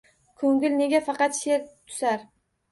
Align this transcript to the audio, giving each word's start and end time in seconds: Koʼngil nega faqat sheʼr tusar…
Koʼngil 0.43 0.73
nega 0.79 1.03
faqat 1.11 1.39
sheʼr 1.43 1.63
tusar… 1.71 2.29